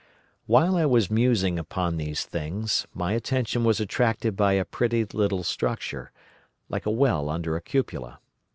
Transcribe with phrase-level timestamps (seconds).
[0.47, 5.43] "While I was musing upon these things, my attention was attracted by a pretty little
[5.43, 6.11] structure,
[6.69, 8.19] like a well under a cupola.